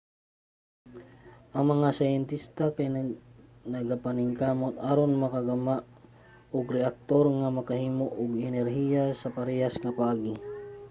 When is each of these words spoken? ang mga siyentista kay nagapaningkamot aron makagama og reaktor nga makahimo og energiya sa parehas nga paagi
ang 1.55 1.65
mga 1.73 1.89
siyentista 1.97 2.65
kay 2.75 2.87
nagapaningkamot 3.73 4.73
aron 4.91 5.21
makagama 5.23 5.75
og 6.55 6.73
reaktor 6.77 7.23
nga 7.39 7.49
makahimo 7.57 8.05
og 8.21 8.29
energiya 8.49 9.03
sa 9.21 9.27
parehas 9.35 9.75
nga 9.81 9.95
paagi 9.99 10.35